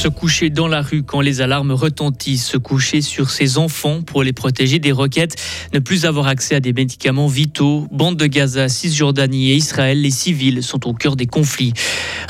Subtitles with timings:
[0.00, 4.22] Se coucher dans la rue quand les alarmes retentissent, se coucher sur ses enfants pour
[4.22, 5.36] les protéger des roquettes,
[5.74, 7.86] ne plus avoir accès à des médicaments vitaux.
[7.92, 11.74] Bande de Gaza, Cisjordanie et Israël, les civils sont au cœur des conflits.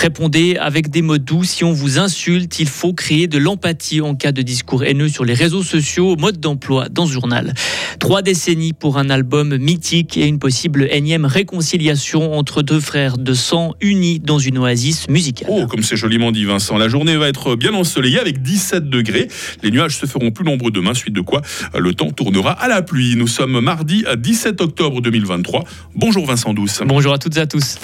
[0.00, 1.44] Répondez avec des mots doux.
[1.44, 5.24] Si on vous insulte, il faut créer de l'empathie en cas de discours haineux sur
[5.24, 7.54] les réseaux sociaux, mode d'emploi dans ce journal.
[8.00, 13.32] Trois décennies pour un album mythique et une possible énième réconciliation entre deux frères de
[13.32, 15.50] sang unis dans une oasis musicale.
[15.52, 16.76] Oh, comme c'est joliment dit Vincent.
[16.78, 19.28] La journée va être bien ensoleillée avec 17 degrés.
[19.62, 21.42] Les nuages se feront plus nombreux demain, suite de quoi
[21.78, 23.14] le temps tournera à la pluie.
[23.16, 25.64] Nous sommes mardi 17 octobre 2023.
[25.94, 26.82] Bonjour Vincent Douce.
[26.84, 27.76] Bonjour à toutes et à tous.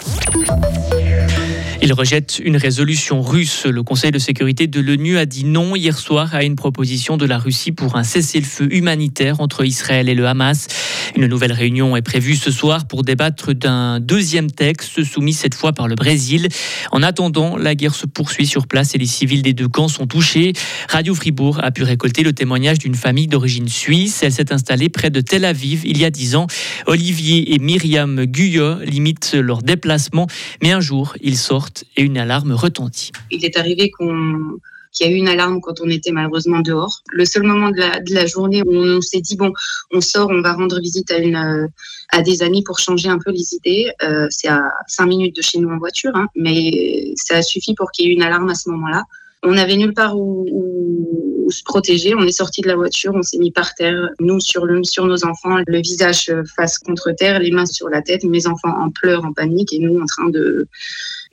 [1.82, 3.66] Il rejette une résolution russe.
[3.66, 7.26] Le Conseil de sécurité de l'ONU a dit non hier soir à une proposition de
[7.26, 10.68] la Russie pour un cessez-le-feu humanitaire entre Israël et le Hamas.
[11.14, 15.72] Une nouvelle réunion est prévue ce soir pour débattre d'un deuxième texte soumis cette fois
[15.72, 16.48] par le Brésil.
[16.92, 20.06] En attendant, la guerre se poursuit sur place et les civils des deux camps sont
[20.06, 20.54] touchés.
[20.88, 24.22] Radio Fribourg a pu récolter le témoignage d'une famille d'origine suisse.
[24.22, 26.46] Elle s'est installée près de Tel Aviv il y a dix ans.
[26.86, 30.26] Olivier et Myriam Guyot limitent leur déplacement,
[30.62, 31.65] mais un jour, ils sortent
[31.96, 33.12] et une alarme retentit.
[33.30, 37.02] Il est arrivé qu'il y a eu une alarme quand on était malheureusement dehors.
[37.12, 39.52] Le seul moment de la, journée où on, s'est dit bon,
[39.92, 41.12] on sort, on va rendre visite
[42.10, 43.90] à des amis pour changer un peu les idées.
[44.02, 47.74] Euh, c'est à cinq minutes de chez nous en voiture, hein, mais ça a suffi
[47.74, 49.04] pour qu'il y ait une alarme à ce moment-là.
[49.42, 52.14] On n'avait nulle part où, se protéger.
[52.14, 55.58] On est sorti de la voiture, on s'est mis par terre, nous sur nos enfants,
[55.66, 59.32] le visage face contre terre, les mains sur la tête, mes enfants en pleurs, en
[59.32, 60.66] panique, et nous en train de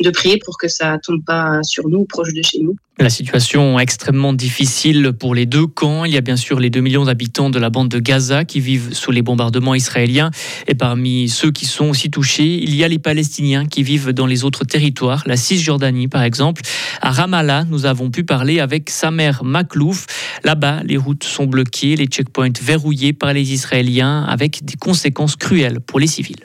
[0.01, 2.75] de prier pour que ça tombe pas sur nous, proche de chez nous.
[2.99, 6.05] La situation est extrêmement difficile pour les deux camps.
[6.05, 8.59] Il y a bien sûr les 2 millions d'habitants de la bande de Gaza qui
[8.59, 10.29] vivent sous les bombardements israéliens.
[10.67, 14.27] Et parmi ceux qui sont aussi touchés, il y a les Palestiniens qui vivent dans
[14.27, 16.61] les autres territoires, la Cisjordanie par exemple.
[17.01, 20.05] À Ramallah, nous avons pu parler avec sa mère Maklouf.
[20.43, 25.79] Là-bas, les routes sont bloquées, les checkpoints verrouillés par les Israéliens avec des conséquences cruelles
[25.79, 26.43] pour les civils.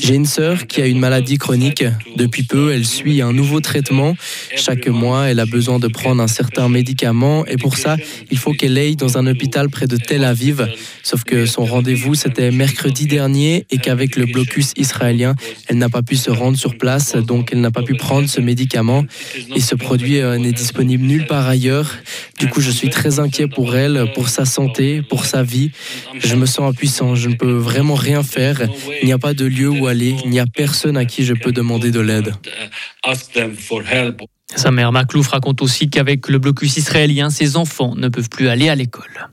[0.00, 1.84] J'ai une sœur qui a une maladie chronique.
[2.16, 4.16] Depuis peu, elle suit un nouveau traitement.
[4.56, 7.96] Chaque mois, elle a besoin de prendre un certain médicament et pour ça,
[8.30, 10.66] il faut qu'elle aille dans un hôpital près de Tel Aviv.
[11.02, 15.34] Sauf que son rendez-vous, c'était mercredi dernier et qu'avec le blocus israélien,
[15.68, 18.40] elle n'a pas pu se rendre sur place, donc elle n'a pas pu prendre ce
[18.40, 19.04] médicament.
[19.54, 21.96] Et ce produit euh, n'est disponible nulle part ailleurs.
[22.40, 25.72] Du coup, je suis très inquiet pour elle, pour sa santé, pour sa vie.
[26.18, 28.62] Je me sens impuissant, je ne peux vraiment rien faire.
[29.02, 31.34] Il n'y a pas de lieu où aller, il n'y a personne à qui je
[31.34, 32.32] peux demander de l'aide.
[34.56, 38.70] Sa mère Maklouf raconte aussi qu'avec le blocus israélien, ses enfants ne peuvent plus aller
[38.70, 39.28] à l'école.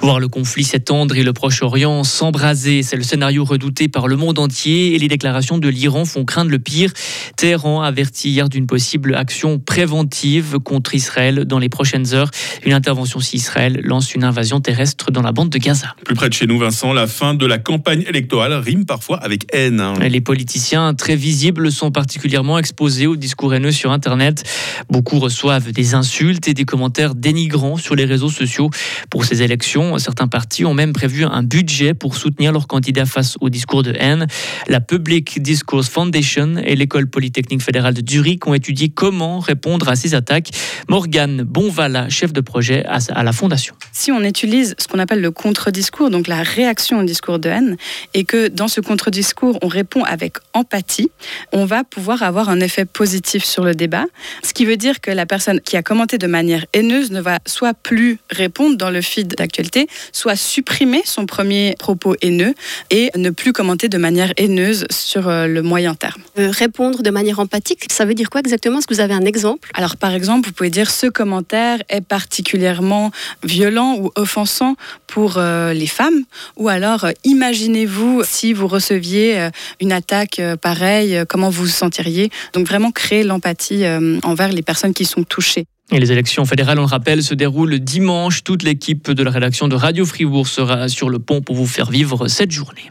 [0.00, 4.38] Voir le conflit s'étendre et le Proche-Orient s'embraser, c'est le scénario redouté par le monde
[4.38, 6.92] entier et les déclarations de l'Iran font craindre le pire.
[7.36, 12.30] Téhéran avertit hier d'une possible action préventive contre Israël dans les prochaines heures.
[12.64, 15.94] Une intervention si Israël lance une invasion terrestre dans la bande de Gaza.
[16.04, 19.46] Plus près de chez nous, Vincent, la fin de la campagne électorale rime parfois avec
[19.52, 19.80] haine.
[19.80, 19.94] Hein.
[20.00, 24.44] Les politiciens très visibles sont particulièrement exposés aux discours haineux sur Internet.
[24.88, 28.70] Beaucoup reçoivent des insultes et des commentaires dénigrants sur les réseaux sociaux
[29.10, 33.36] pour ces élections certains partis ont même prévu un budget pour soutenir leurs candidats face
[33.40, 34.26] au discours de haine.
[34.68, 39.96] La Public Discourse Foundation et l'école polytechnique fédérale de Zurich ont étudié comment répondre à
[39.96, 40.50] ces attaques.
[40.88, 43.74] Morgane Bonvala, chef de projet à la fondation.
[43.92, 47.76] Si on utilise ce qu'on appelle le contre-discours, donc la réaction au discours de haine,
[48.14, 51.10] et que dans ce contre-discours, on répond avec empathie,
[51.52, 54.04] on va pouvoir avoir un effet positif sur le débat.
[54.42, 57.38] Ce qui veut dire que la personne qui a commenté de manière haineuse ne va
[57.46, 59.73] soit plus répondre dans le feed d'actualité,
[60.12, 62.54] soit supprimer son premier propos haineux
[62.90, 66.22] et ne plus commenter de manière haineuse sur euh, le moyen terme.
[66.38, 68.78] Euh, répondre de manière empathique, ça veut dire quoi exactement?
[68.78, 69.70] Est-ce que vous avez un exemple?
[69.74, 73.10] Alors par exemple, vous pouvez dire ce commentaire est particulièrement
[73.42, 74.76] violent ou offensant
[75.06, 76.24] pour euh, les femmes
[76.56, 79.48] ou alors imaginez-vous si vous receviez
[79.80, 82.30] une attaque pareille, comment vous vous sentiriez?
[82.52, 83.84] Donc vraiment créer l'empathie
[84.22, 85.66] envers les personnes qui sont touchées.
[85.92, 88.42] Et les élections fédérales, on le rappelle, se déroulent dimanche.
[88.42, 91.90] Toute l'équipe de la rédaction de Radio Fribourg sera sur le pont pour vous faire
[91.90, 92.90] vivre cette journée.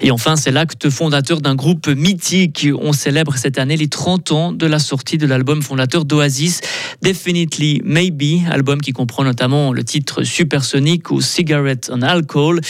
[0.00, 2.68] Et enfin, c'est l'acte fondateur d'un groupe mythique.
[2.80, 6.60] On célèbre cette année les 30 ans de la sortie de l'album fondateur d'Oasis,
[7.02, 12.60] Definitely Maybe, album qui comprend notamment le titre Supersonic ou Cigarette and Alcohol.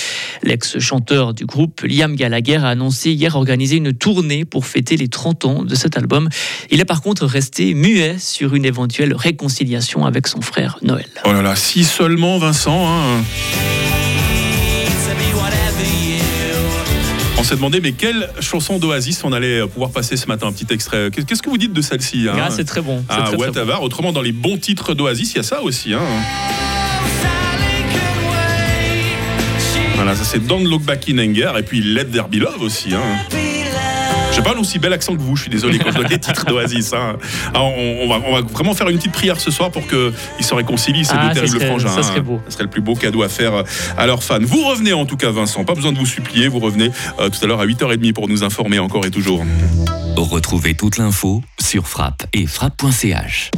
[0.42, 5.44] L'ex-chanteur du groupe, Liam Gallagher, a annoncé hier organiser une tournée pour fêter les 30
[5.44, 6.28] ans de cet album.
[6.70, 11.06] Il est par contre resté muet sur une éventuelle réconciliation avec son frère Noël.
[11.24, 12.88] Oh là là, si seulement Vincent.
[12.88, 13.22] Hein.
[17.38, 20.48] On s'est demandé, mais quelle chanson d'Oasis on allait pouvoir passer ce matin?
[20.48, 21.10] Un petit extrait.
[21.10, 22.36] Qu'est-ce que vous dites de celle-ci hein?
[22.38, 23.02] Ah, c'est très bon.
[23.08, 23.78] Ah, très, très bon.
[23.80, 25.94] Autrement, dans les bons titres d'Oasis, il y a ça aussi.
[25.94, 26.00] Hein.
[30.02, 32.94] Voilà, ça c'est Don't Look Back in Anger et puis Let There Be Love aussi.
[32.94, 33.00] Hein.
[34.42, 36.46] Pas un aussi bel accent que vous, je suis désolé quand je donne les titres
[36.46, 36.94] d'Oasis.
[36.94, 37.18] Hein.
[37.52, 40.12] Alors, on, on va, on va vraiment faire une petite prière ce soir pour qu'ils
[40.46, 41.88] se réconcilient, ces Ah, deux ça terribles serait- frangins.
[41.90, 42.22] ça serait hein.
[42.22, 42.40] beau.
[42.46, 43.52] Ce serait le plus beau cadeau à faire
[43.98, 44.38] à leurs fans.
[44.40, 47.38] Vous revenez en tout cas, Vincent, pas besoin de vous supplier, vous revenez euh, tout
[47.42, 49.44] à l'heure à 8h30 pour nous informer encore et toujours.
[50.16, 53.50] Retrouvez toute l'info sur frappe et frappe.ch.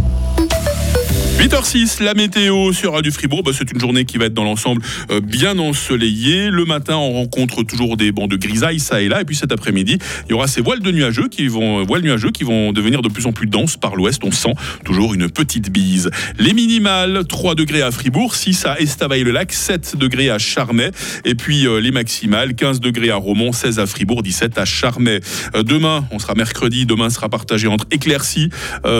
[1.43, 3.43] 8h06, la météo sur Radio Fribourg.
[3.43, 4.81] Bah, c'est une journée qui va être dans l'ensemble
[5.11, 6.51] euh, bien ensoleillée.
[6.51, 9.23] Le matin, on rencontre toujours des bancs de grisaille ça et là.
[9.23, 12.03] Et puis cet après-midi, il y aura ces voiles de nuageux qui vont, euh, voiles
[12.03, 14.23] nuageux qui vont devenir de plus en plus denses par l'ouest.
[14.23, 14.55] On sent
[14.85, 16.13] toujours une petite bise.
[16.39, 20.93] Les minimales, 3 degrés à Fribourg, 6 à Estavayer-le-Lac, 7 degrés à Charmey.
[21.25, 25.19] Et puis euh, les maximales, 15 degrés à Romont, 16 à Fribourg, 17 à Charmey.
[25.57, 26.87] Demain, on sera mercredi.
[26.87, 28.51] Demain sera partagé entre éclaircies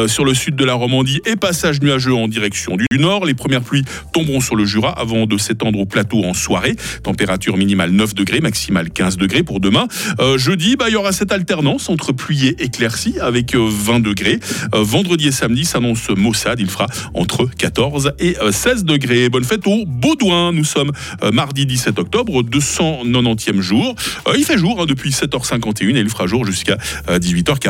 [0.09, 3.25] sur le sud de la Romandie et passage nuageux en direction du nord.
[3.25, 6.75] Les premières pluies tomberont sur le Jura avant de s'étendre au plateau en soirée.
[7.03, 9.87] Température minimale 9 degrés, maximale 15 degrés pour demain.
[10.21, 14.01] Euh, jeudi, bah, il y aura cette alternance entre pluie et éclaircies avec euh, 20
[14.01, 14.41] degrés.
[14.75, 16.61] Euh, vendredi et samedi s'annonce maussade.
[16.61, 19.29] Il fera entre 14 et euh, 16 degrés.
[19.29, 20.53] Bonne fête au Baudouin.
[20.53, 20.91] Nous sommes
[21.23, 23.95] euh, mardi 17 octobre, 290e jour.
[24.29, 26.77] Euh, il fait jour hein, depuis 7h51 et il fera jour jusqu'à
[27.09, 27.59] 18h40.